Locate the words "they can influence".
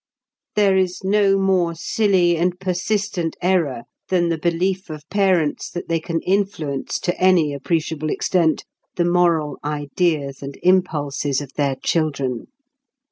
5.89-6.97